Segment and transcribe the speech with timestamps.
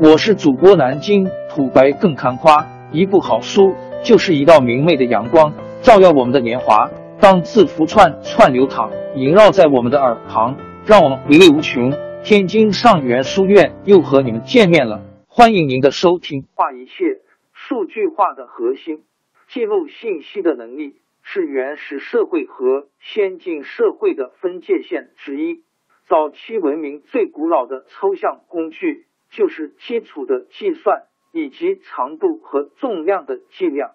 [0.00, 5.52] 我是主播南京土白更看花，一部好书就是一道明媚的阳光，
[5.82, 6.90] 照耀我们的年华。
[7.20, 11.92] 当字符串串流淌，萦绕在我们的耳旁，让我们回味无穷。
[12.24, 16.44] 天津上元书院又和你们见面了，欢迎您的收听。
[16.56, 17.20] 化一切，
[17.52, 19.04] 数据化的核心，
[19.48, 25.62] 记录信息的能力是原始社会和先进社会的分界线之一。
[26.08, 29.06] 早期文明最古老的抽象工具。
[29.34, 33.92] 就是基础的计算以及长度和重量的计量。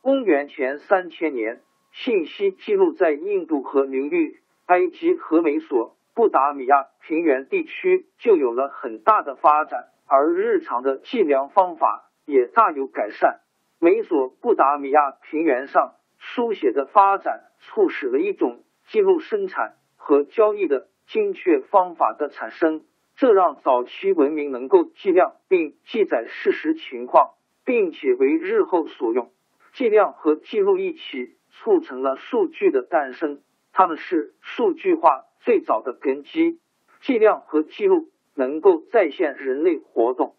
[0.00, 1.60] 公元前三千年，
[1.92, 13.40] 信息记录在印度河流域、埃及和美索不达米亚平原地区就有了很大的发展，而日常的计量方法也大有改善。
[13.78, 22.82] 美索不达米亚平原上书写的发展，促使了一种记录生产和交易的精确方法的产生。
[23.18, 29.32] 这让早期文明能够计量并记载事实情况，并且为日后所用。
[29.72, 33.40] 计量和记录一起促成了数据的诞生，
[33.72, 36.60] 它们是数据化最早的根基。
[37.00, 40.36] 计量和记录能够再现人类活动，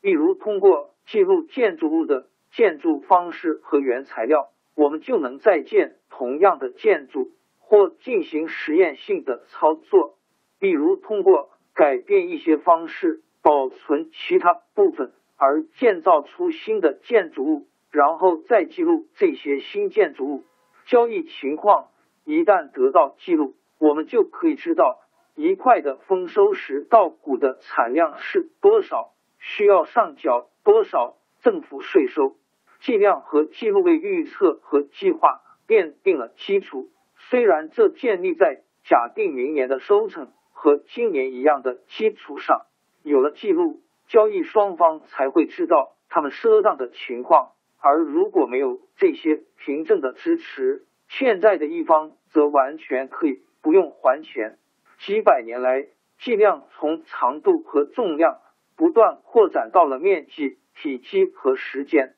[0.00, 10.16] 比如通过记录建筑物的建筑方式和原材料，我们就能再建同样的建筑或进行实验性的操作，
[10.58, 11.50] 比如通过。
[11.74, 20.44] 改变一些方式，保存其他部分，而建造出新的建筑物，然后再记录这些新建筑物
[20.86, 21.88] 交易情况。
[22.24, 25.00] 一旦得到记录，我们就可以知道
[25.34, 32.36] 一块的丰收时稻谷的产量是多少，需要上缴多少政府税收。
[32.80, 36.88] 计量和记录为预测和计划奠定了基础。
[37.16, 40.30] 虽然这建立在假定明年的收成。
[40.64, 42.62] 和今年一样的基础上，
[43.02, 47.52] 有了记录，交易双方才会知道他们赊账的情况。
[47.78, 54.56] 而如果没有这些凭证的支持，欠债的一方则完全可以不用还钱。
[55.00, 55.86] 几百年来，
[56.18, 58.38] 计量从长度和重量
[58.74, 62.14] 不断扩展到了面积、体积和时间。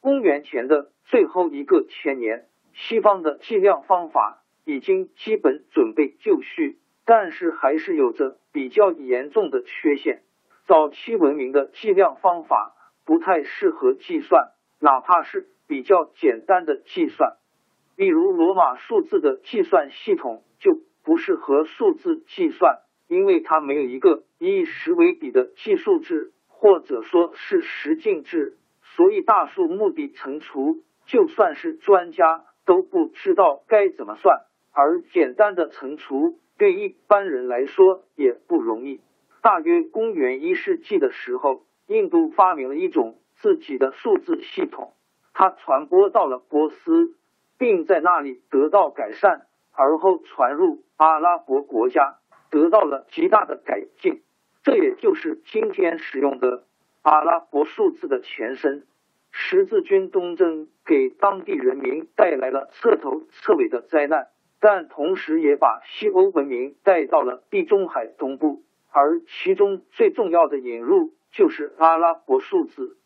[0.00, 2.44] 公元前的最后一个千年，
[2.74, 6.78] 西方的计量方法已经基本准备就绪。
[7.06, 10.22] 但是还是有着比较严重的缺陷。
[10.66, 12.74] 早期文明的计量方法
[13.04, 14.50] 不太适合计算，
[14.80, 17.36] 哪怕是比较简单的计算，
[17.94, 28.58] 例如罗马数字的计算系统就不适合数字计算，因为它没有一个以十为底的计数制，或者说是十进制，
[28.96, 34.40] 所以大数目的乘除，就算是专家都不知道该怎么算，
[34.72, 36.40] 而简单的乘除。
[36.58, 39.00] 对一般人来说也不容易。
[39.42, 44.94] 大约公元一世纪的时候，印度发明了一种自己的数字系统，
[45.34, 47.14] 它传播到了波斯，
[47.58, 52.18] 并在那里得到改善，而后传入阿拉伯国家，
[52.50, 54.22] 得到了极大的改进。
[54.62, 56.64] 这也就是今天使用的
[57.02, 58.86] 阿拉伯数字的前身。
[59.30, 64.28] 十字军东征给当地人民带来了彻头彻尾的灾难。
[64.60, 72.96] 但同时也把西欧文明带到了地中海东部，而其中最重要的引入就是阿拉伯数字。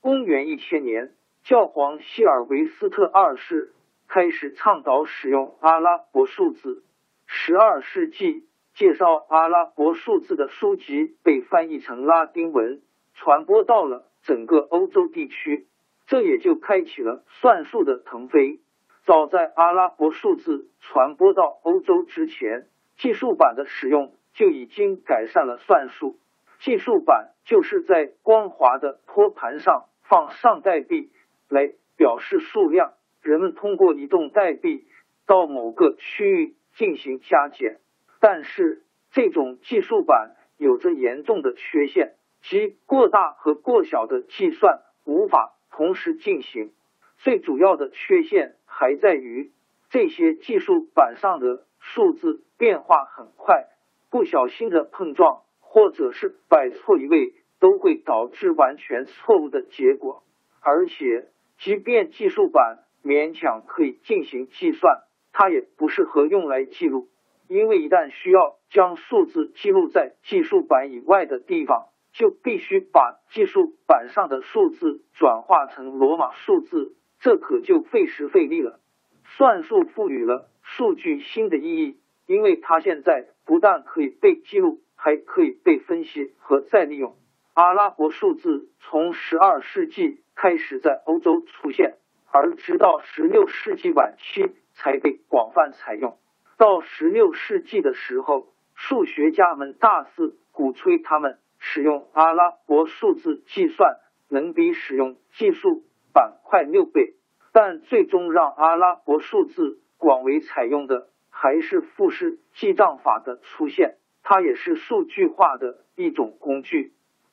[0.00, 1.12] 公元一千年，
[1.42, 3.72] 教皇希尔维斯特二世
[4.08, 6.84] 开始倡导使用阿拉伯数字。
[7.26, 8.44] 十二世纪，
[8.74, 12.80] 介绍阿拉伯数字的书籍被翻译成拉丁文，
[13.14, 15.66] 传播到了整个欧洲地区，
[16.06, 18.60] 这也就开启了算术的腾飞。
[19.06, 22.66] 早在阿拉伯数字传播到欧洲之前，
[22.96, 26.18] 计数板的使用就已经改善了算术。
[26.60, 31.10] 计数板就是在光滑的托盘上放上代币
[31.48, 34.86] 来表示数量，人们通过移动代币
[35.26, 37.80] 到某个区域进行加减。
[38.20, 46.72] 但是这种计数板有着严重的缺陷，即过大和过小的计算无法同时进行。
[47.16, 48.56] 最主要的缺陷。
[48.80, 49.52] 还在于
[49.90, 53.66] 这些计数板上的数字变化很快，
[54.10, 60.22] 不小心的碰撞或者是摆错一位，都会导致完全错误的结果。
[60.62, 61.28] 而且，
[61.58, 67.10] 即便计数板勉强可以进行计算，它也不适合用来记录，
[67.48, 76.96] 因为一旦需要将数字记录在计数板以外的地方，就必须把计数板上的数字转化成罗马数字。
[77.20, 78.80] 这可就费时费力了。
[79.24, 87.16] 算术赋予了数据新的意义，因为它现在不但可以被记录，还可以被分析和再利用。
[87.54, 91.96] 阿拉伯数字从十二世纪开始在欧洲出现，
[92.30, 96.16] 而直到十六世纪晚期才被广泛采用。
[96.56, 103.96] 到十六世纪的时候，数学家们大肆鼓吹他们使用阿拉伯数字计算
[104.28, 107.14] 能比使用计数板块六倍。
[107.52, 113.96] 但最终让阿拉伯数字广为采用的，还是复式记账法的出现。
[114.22, 116.92] 它也是数据化的一种工具。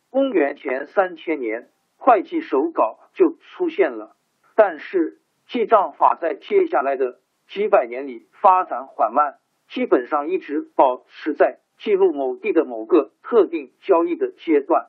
[0.09, 4.15] 公元前三千年，会计手稿就出现了，
[4.55, 9.35] 但是记账法在接下来的几百年里发展缓慢，
[9.67, 14.87] 基本上一直保持在记录某地的某个特定交易的阶段。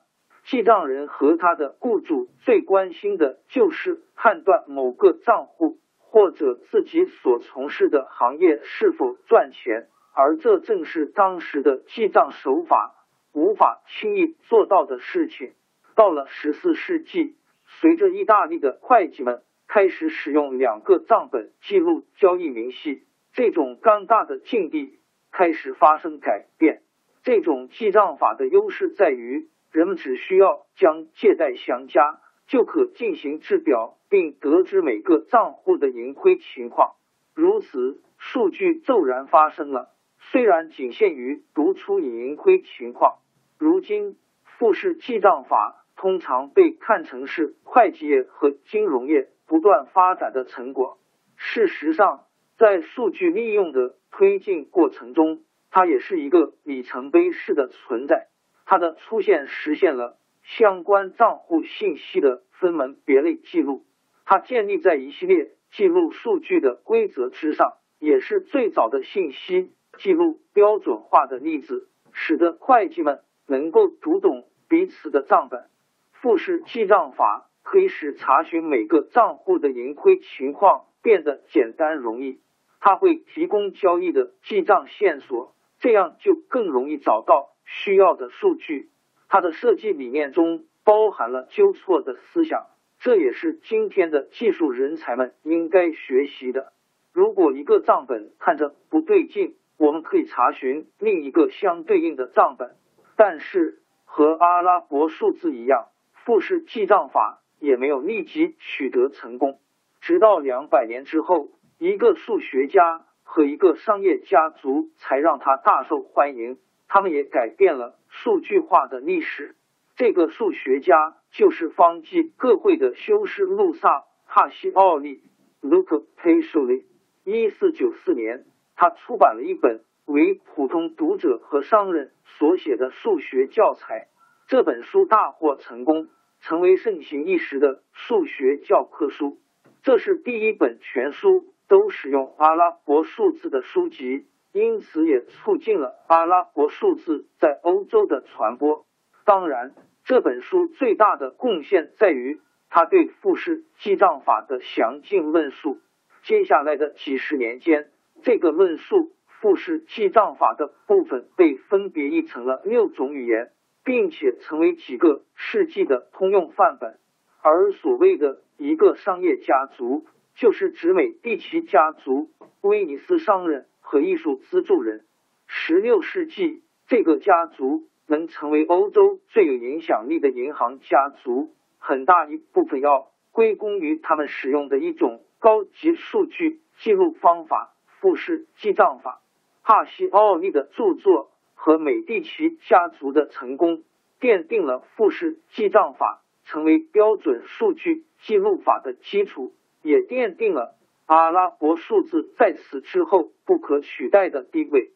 [0.49, 9.89] 记账人和他的雇主最关心的就是判断某个账户或者自己所从事的行业是否赚钱。
[10.11, 12.95] 而这正是当时的记账手法
[13.31, 15.53] 无法轻易做到的事情。
[15.93, 17.35] 到了十四世纪，
[17.79, 23.03] 随着意大利的会计们开始使用两个账本记录交易明细，
[23.33, 24.97] 这种尴尬的境地
[25.31, 26.81] 开始发生改变。
[27.21, 36.95] 这种记账法的优势在于，人们只需要将借贷相加，就可进行制表，并得知每个账户的盈亏情况。
[37.35, 39.89] 如此，数据骤然发生了。
[40.31, 43.19] 虽然仅限于读出盈亏情况，
[43.57, 50.97] 如今复式记账法通常被看成是会计业和金融业不断发展的成果。
[51.35, 52.25] 事实上，
[52.57, 58.27] 在数据利用的推进过程中，它也是一个里程碑式的存在。
[58.69, 63.83] 它的出现实现了相关账户信息的分门别类记录，
[64.25, 69.71] 它建立在一系列记录数据的规则之上，也是最早的信息。
[69.97, 75.65] 记录标准化的例子，使得会计们能够读懂彼此的账本。
[76.11, 82.39] 复式记账法可以使查询每个账户的盈亏情况变得简单容易。
[82.79, 88.89] 它会提供交易的记账线索，这样就更容易找到需要的数据。
[89.27, 92.65] 它的设计理念中包含了纠错的思想，
[92.97, 96.73] 这也是今天的技术人才们应该学习的。
[97.13, 102.75] 如果一个账本看着不对劲，我们可以查询另一个相对应的账本，
[103.15, 109.59] 但是和阿拉伯数字一样，复式记账法也没有立即取得成功。
[110.01, 116.57] 直到两百年之后，一个数学家和一个商业家族才让他大受欢迎。
[116.89, 119.55] 他们也改变了数据化的历史。
[119.95, 125.21] 这个数学家就是方济各会的修士路萨帕西奥利
[125.61, 126.83] （Luca Pacioli）。
[127.23, 128.45] 一四九四年。
[128.81, 134.07] 他出版了一本为普通读者和商人所写的数学教材，
[134.47, 136.07] 这本书大获成功，
[136.39, 139.37] 成为盛行一时的数学教科书。
[139.83, 148.85] 这是第一本全书都使用阿拉伯数字的书籍，因此也促进了阿拉伯数字在欧洲的传播。
[149.25, 149.73] 当然，
[150.05, 155.79] 这本书最大的贡献在于他对复式记账法的详尽论述。
[156.23, 157.89] 接下来的几十年间。
[158.21, 163.51] 这个论述复式记账法的部分被分别译成了六种语言，
[163.85, 166.99] 并且成为几个世纪的通用范本。
[167.41, 172.29] 而所谓的一个商业家族，就是指美第奇家族、
[172.59, 175.03] 威尼斯商人和艺术资助人。
[175.47, 187.73] 十六世纪，这个家族能成为欧洲最有影响力的银行家族，很大一部分要归功于他们使用的一种高级数据记录方法。
[187.99, 189.21] 复式记账法，
[189.63, 193.83] 帕西奥利的著作和美第奇家族的成功，
[194.21, 200.75] 奠定了复式记账法成为标准数据记录法的基础，也奠定了
[201.09, 204.91] 阿拉伯数字在此之后不可取代的地位。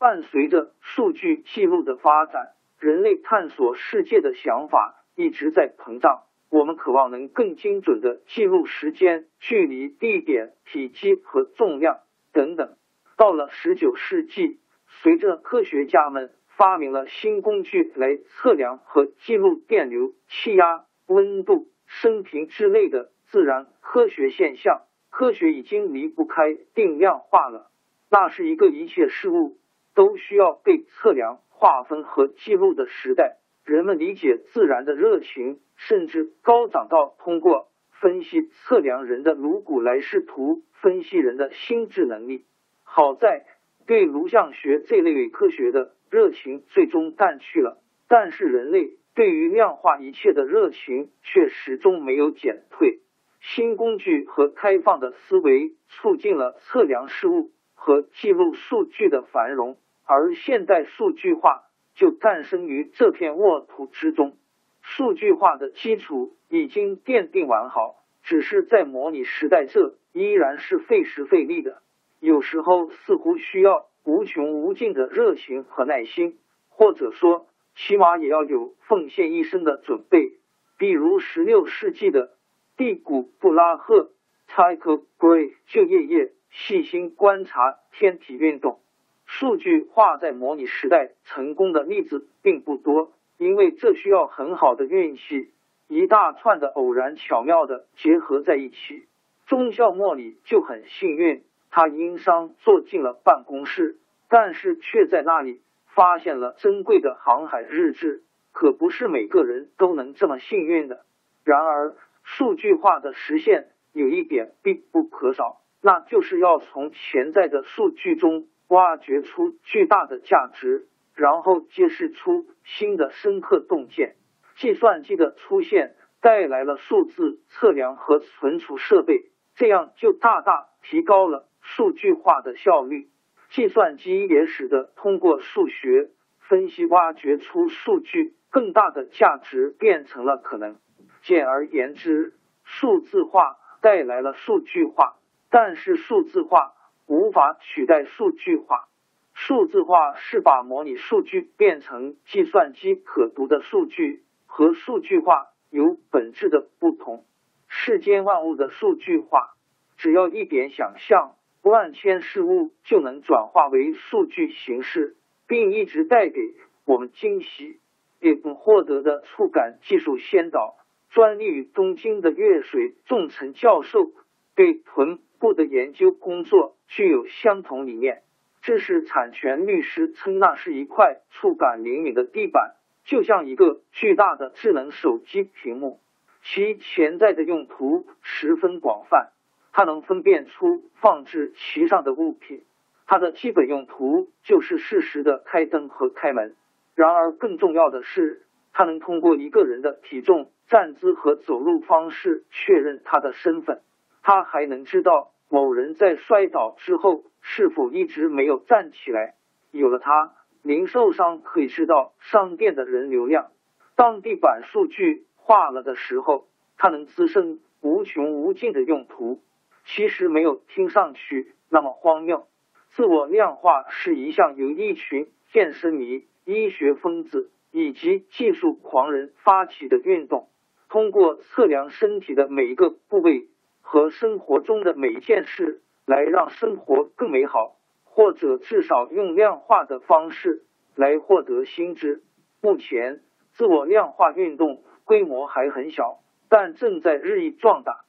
[0.00, 6.24] 伴随着数据记录的发展，人类探索世界的想法一直在膨胀。
[6.50, 12.00] 我们渴望能更精准的记录时间、距离、地点、体积和重量。
[12.32, 12.76] 等等，
[13.16, 14.58] 到了十九世纪，
[14.88, 24.82] 随着科学家们发明了新工具来测量和记录电流、气压、温度、升平之类的自然科学现象，
[25.16, 27.70] 科学已经离不开定量化了。
[28.10, 29.58] 那是一个一切事物
[29.94, 33.36] 都需要被测量、划分和记录的时代。
[33.64, 37.68] 人们理解自然的热情甚至高涨到通过。
[37.92, 42.44] 分析测量人的颅骨来试图分析人的心智能力。
[42.82, 43.46] 好在
[43.86, 52.98] 对颅相学这类伪科学的热情最终淡去了，但是人类对于量化一切的热情却始终没有减退。
[53.46, 64.38] 新工具和开放的思维促进了测量事物和记录数据的繁荣，而现代数据化就诞生于这片沃土之中。
[64.80, 71.82] 数据化的基础已经奠定完好，只是在模拟时代，这依然是费时费力的。
[72.20, 76.38] 有时候似乎需要无穷无尽的热情和耐心，
[76.70, 77.46] 或者说，
[77.76, 80.32] 起码也要有奉献一生的准备。
[80.78, 82.33] 比如十六世纪的。
[82.76, 84.10] 蒂古布拉赫
[84.48, 88.80] （Tycho Brahe） 就夜夜细心观察天体运动。
[89.26, 95.52] 数据化在模拟时代成功的例子并不多，因为这需要很好的运气，
[95.86, 99.06] 一大串的偶然巧妙的结合在一起。
[99.46, 108.24] 中校莫里就很幸运，他因伤坐进了办公室，但是却在那里发现了珍贵的航海日志。
[108.50, 111.04] 可不是每个人都能这么幸运的。
[111.44, 111.94] 然而。
[112.24, 124.16] 数据化的实现有一点必不可少，那就是要从潜在的数据中挖掘出巨大的价值，然后揭示出新的深刻洞见。
[124.56, 133.08] 计算机的出现带来了数字测量和存储设备，这样就大大提高了数据化的效率。
[133.50, 140.76] 计算机也使得通过数学分析挖掘出数据更大的价值变成了可能。
[141.24, 145.16] 简而言之，数字化带来了数据化，
[145.48, 146.74] 但是数字化
[147.06, 148.88] 无法取代数据化。
[149.32, 157.24] 数字化是把模拟数据变成计算机可读的数据，和数据化有本质的不同。
[157.68, 159.54] 世间万物的数据化，
[159.96, 165.16] 只要一点想象，万千事物就能转化为数据形式，
[165.46, 166.40] 并一直带给
[166.84, 167.80] 我们惊喜。
[168.20, 170.76] 也获得的触感技术先导。
[171.14, 174.10] 专利于东京的月水重成教授
[174.56, 178.24] 对臀部的研究工作具有相同理念。
[178.62, 186.00] 知识产权律师称那是一块触感灵敏的地板，就像一个巨大的智能手机屏幕。
[186.42, 189.30] 其潜在的用途十分广泛，
[189.72, 192.64] 它能分辨出放置其上的物品。
[193.06, 196.56] 它的基本用途就是适时的开灯和开门。
[196.96, 198.40] 然而，更重要的是。
[198.76, 203.82] 它能通过一个人的体重、站姿和走路方式确认他的身份。
[204.22, 209.34] 他还能知道某人在摔倒之后是否一直没有站起来。
[209.70, 213.50] 有了它，零售商可以知道商店的人流量。
[213.96, 219.42] 当地板数据化了的时候，它能滋生无穷无尽的用途。
[219.84, 222.46] 其实没有听上去那么荒谬。
[222.90, 227.50] 自我量化是一项由一群健身迷、医学疯子。
[227.76, 230.48] 以及技术狂人发起的运动，
[230.94, 233.48] 通过测量身体的每一个部位
[233.80, 237.74] 和生活中的每一件事，来让生活更美好，
[238.04, 240.62] 或者至少用量化的方式
[240.94, 242.22] 来获得新知。
[242.62, 243.22] 目前，
[243.54, 248.04] 自我量化运动规模还很小，但正在日益壮大。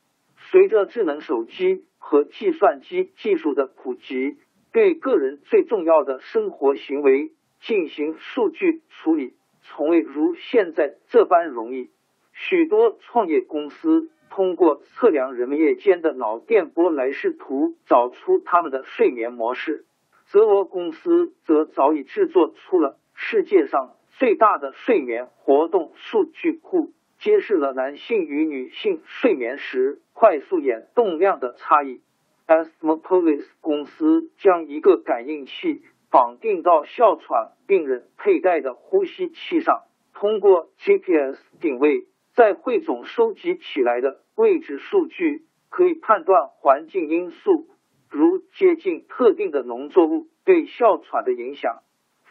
[0.51, 4.38] 随着智能手机和计算机技术的普及，
[4.72, 9.34] 对个人最重要的生活行为进行数据处理。
[9.63, 11.89] 从未如现在这般容易。
[12.36, 19.86] 许多创业公司通过测量人们夜间的脑电波来试图找出他们的睡眠模式。
[20.25, 32.01] 泽罗公司则早已制作出了世界上最大的睡眠活动数据库，揭示了男性与女性睡眠时快速眼动量的差异。
[32.48, 35.82] Asmopolis 公司将一个感应器。
[36.12, 39.82] 绑定到哮喘病人佩戴的呼吸器上，
[40.13, 47.68] 通过 GPS 定位，在汇总收集起来的位置数据，可以判断环境因素，
[48.10, 51.82] 如接近特定的农作物对哮喘的影响。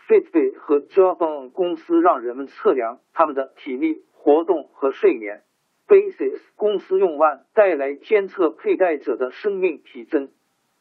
[0.06, 5.42] Fitbit 和 j a w b o n 公司让人们测量他们的体力活动和睡眠。
[5.88, 10.30] Basis 公司用腕带来监测佩戴者的生命体征，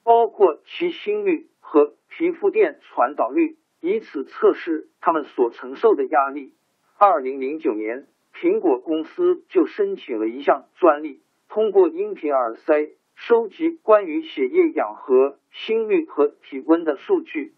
[0.03, 1.47] 包括其心率。
[1.65, 6.53] 和皮肤电传导率，以此测试他们所承受的压力。
[6.99, 8.05] 二零零九年，
[8.43, 17.53] 苹果公司就申请了一项专利，通过音频耳塞收集关于血液氧和心率和体温的数据，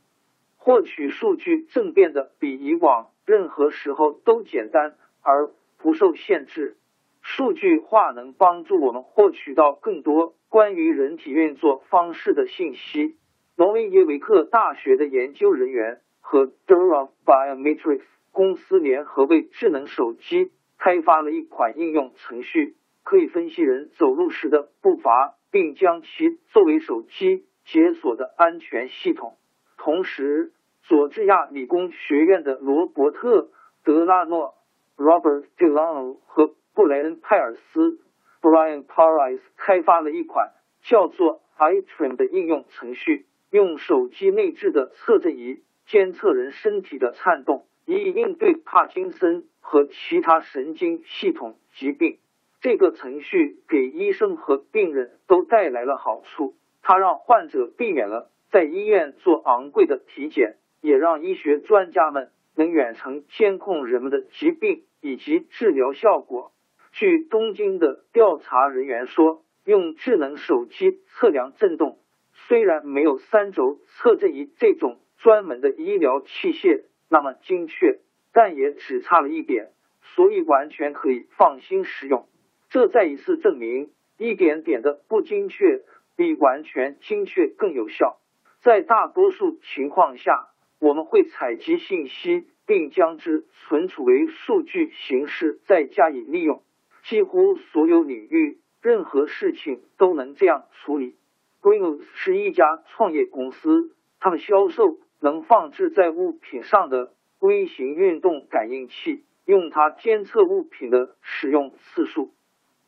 [0.58, 5.50] 获取数据正变得比以往任何时候都简单而
[5.80, 6.78] 不受限制。
[7.24, 13.16] 数据化能帮助我们获取到更多关于人体运作方式的信息。
[13.56, 29.38] 挪威耶维克大学的研究人员和 Dura Biometrics 公司联合为智能手机开发了一款应用程序，可以分析人走路时的步伐，并将其作为手机解锁的安全系统。
[29.78, 30.52] 同时，
[30.84, 33.42] 佐治亚理工学院的罗伯特·
[33.84, 34.56] 德拉诺
[34.98, 38.00] （Robert Delano） 和布莱恩·派尔斯
[38.42, 40.52] （Brian Paris） 开发了一款
[40.84, 52.20] 叫做 iTrim 的应用程序，用手机内置的测震仪监测人身体的颤动，以应对帕金森和其他神经系统疾病。
[52.62, 56.54] 这个程序给医生和病人都带来了好处，
[56.84, 60.58] 它让患者避免了在医院做昂贵的体检。
[60.82, 66.52] 也让医学专家们能远程监控人们的疾病以及治疗效果。
[66.92, 71.98] 据东京的调查人员说，用智能手机测量震动，
[72.34, 77.98] 虽然没有三轴测震仪这种专门的医疗器械那么精确，
[78.36, 82.28] 但也只差了一点，所以完全可以放心使用。
[82.70, 85.82] 这再一次证明，一点点的不精确
[86.16, 88.20] 比完全精确更有效。
[88.62, 90.50] 在大多数情况下。
[90.78, 96.62] 我们会采集信息，并将之存储为数据形式，再加以利用。
[97.06, 101.16] 几乎所有领域，任何事情都能这样处理。
[101.62, 107.14] Greenos 是一家创业公司，他们销售能放置在物品上的
[107.46, 112.34] 微型运动感应器，用它监测物品的使用次数。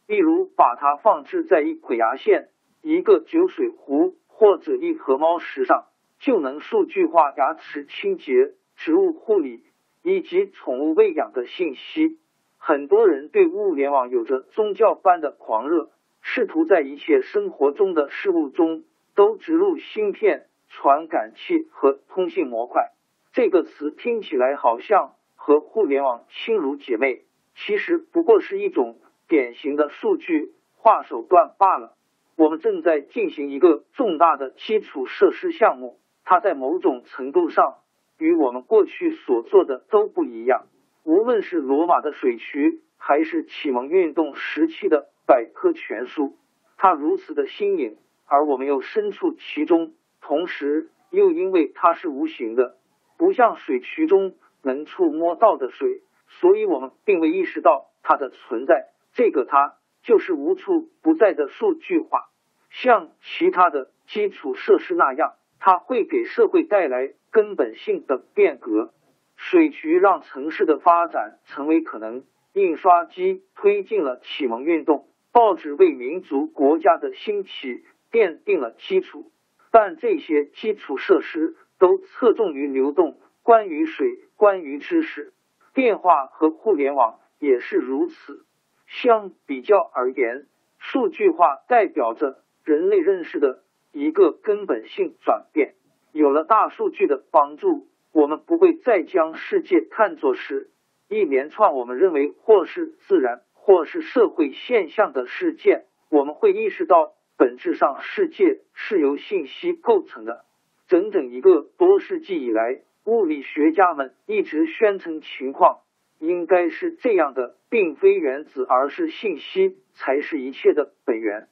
[0.08, 2.50] 例如，把它放置在一捆牙线、
[2.82, 5.86] 一个酒水壶或者一盒猫食上。
[6.20, 9.64] 就能数据化牙齿清洁、植物护理
[10.02, 12.18] 以及宠物喂养的信息。
[12.58, 18.84] 很多人对物联网有着宗教般的狂热，试图在一切生活中的事物中
[19.14, 22.94] 都植入芯片、传感器和通信模块。
[23.38, 27.22] 这个词听起来好像和互联网亲如姐妹，
[27.54, 31.94] 其实不过是一种典型的数据化手段罢了。
[32.36, 36.00] 我们正在进行一个重大的基础设施项目。
[36.26, 37.76] 它在某种程度上
[38.18, 40.66] 与我们过去所做的都不一样。
[41.04, 46.36] 无论是罗马的水渠，还是启蒙运动时期的百科全书，
[46.76, 49.94] 它如此的新颖，而我们又身处其中。
[50.22, 52.78] 同时，又因为它是无形的，
[53.18, 58.90] 不像水渠中能触摸到的水，所以我们并未意识到它的存在。
[59.14, 62.30] 这个它就是无处不在的数据化，
[62.70, 65.34] 像其他的基础设施那样。
[65.60, 68.94] 它会给社会带来根本性的变革。
[69.36, 79.32] 水渠让城市的发展成为可能，印刷机推进了启蒙运动，报纸为民族国家的兴起奠定了基础。
[79.72, 85.34] 但这些基础设施都侧重于流动，关于水，关于知识。
[85.74, 88.46] 电话和互联网也是如此。
[88.88, 90.48] 相比较而言，
[90.80, 93.64] 数据化代表着人类认识的。
[93.94, 95.74] 一个根本性转变，
[96.12, 100.70] 有了大数据的帮助，我们不会再将世界看作是
[101.10, 105.86] 一连串我们认为或是自然或是社会现象的事件。
[106.10, 110.46] 我们会意识到，本质上世界是由信息构成的。
[110.88, 115.80] 整整一个多世纪以来，物理学家们一直宣称情况
[116.20, 121.48] 应该是这样的，并非原子，而是信息才是一切的本源。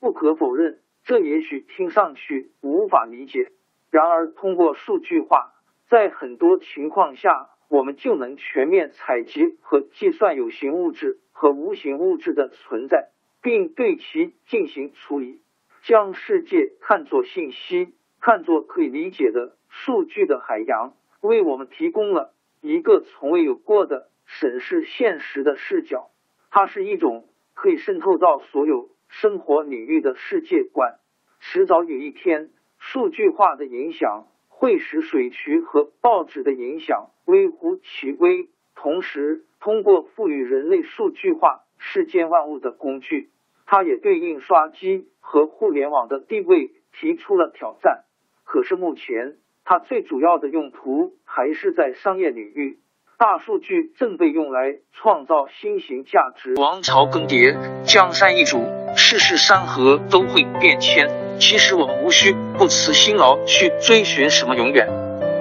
[0.00, 0.80] 不可否认。
[1.06, 3.52] 这也许听上去无法理解，
[3.90, 5.52] 然而通过数据化，
[5.86, 13.10] 在很多情况下，我们就能全面采集和计算有形物质和无形物质的存在，
[13.42, 15.42] 并对其进行处理。
[15.82, 17.92] 将世界看作信息，
[18.24, 22.32] 看作可以理解的数据的海洋，为我们提供了
[22.62, 26.08] 一个从未有过的审视现实的视角。
[26.50, 28.88] 它是一种可以渗透到所有。
[29.08, 30.94] 生活领域的世界观，
[31.38, 38.48] 迟早有一天，数据化的影响会使水渠和报纸的影响微乎其微。
[38.74, 43.28] 同时，通过赋予人类数据化世间万物的工具，
[43.66, 48.04] 它也对印刷机和互联网的地位提出了挑战。
[48.44, 52.78] 可是目前，它最主要的用途还是在商业领域。
[53.16, 56.54] 大数据正被用来创造新型价值。
[56.56, 58.64] 王朝更迭，江山易主，
[58.96, 61.08] 世事山河都会变迁。
[61.38, 64.88] 其实我们无需不辞辛劳去追寻什么永远，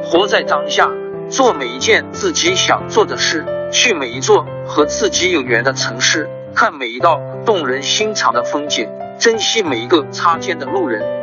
[0.03, 0.89] 活在当下，
[1.27, 8.87] 做每一件自己想做的事，去每一座和自己有缘的城市，看每一道动人心肠的风景，
[9.19, 11.22] 珍惜每一个擦肩的路人。